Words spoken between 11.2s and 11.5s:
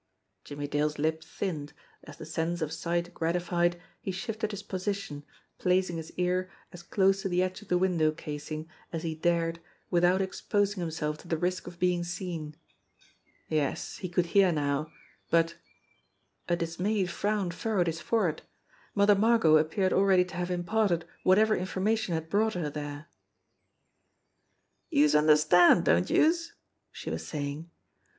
the